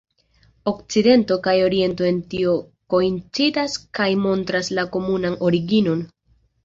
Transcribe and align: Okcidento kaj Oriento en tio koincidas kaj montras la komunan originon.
Okcidento 0.69 1.35
kaj 1.47 1.53
Oriento 1.65 2.07
en 2.11 2.17
tio 2.31 2.55
koincidas 2.95 3.77
kaj 4.01 4.09
montras 4.25 4.73
la 4.79 4.87
komunan 4.97 5.37
originon. 5.51 6.03